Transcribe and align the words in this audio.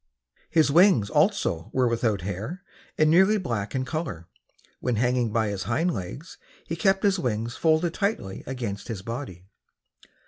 His 0.49 0.71
wings 0.71 1.11
also 1.11 1.69
were 1.73 1.87
without 1.87 2.21
hair 2.21 2.63
and 2.97 3.07
nearly 3.07 3.37
black 3.37 3.75
in 3.75 3.85
color. 3.85 4.27
When 4.79 4.95
hanging 4.95 5.31
by 5.31 5.49
his 5.49 5.65
hind 5.65 5.93
legs 5.93 6.39
he 6.65 6.75
kept 6.75 7.03
his 7.03 7.19
wings 7.19 7.55
folded 7.55 7.93
tightly 7.93 8.41
against 8.47 8.87
his 8.87 9.03
body. 9.03 9.45